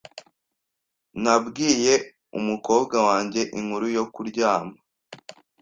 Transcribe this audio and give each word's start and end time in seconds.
Nabwiye 1.23 1.93
umukobwa 2.39 2.95
wanjye 3.07 3.41
inkuru 3.59 3.85
yo 3.95 4.03
kuryama. 4.13 4.77